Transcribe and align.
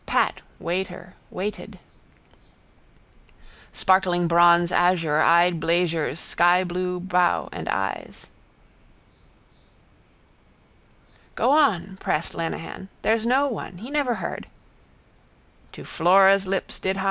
Pat, 0.07 0.41
waiter, 0.57 1.13
waited. 1.29 1.77
Sparkling 3.71 4.27
bronze 4.27 4.71
azure 4.71 5.19
eyed 5.21 5.59
Blazure's 5.59 6.19
skyblue 6.19 6.99
bow 7.01 7.49
and 7.51 7.69
eyes. 7.69 8.31
—Go 11.35 11.51
on, 11.51 11.97
pressed 11.97 12.33
Lenehan. 12.33 12.89
There's 13.03 13.27
no 13.27 13.45
one. 13.47 13.77
He 13.77 13.91
never 13.91 14.15
heard.—... 14.15 14.47
_to 15.73 15.85
Flora's 15.85 16.47
lips 16.47 16.79
did 16.79 16.97
hie. 16.97 16.99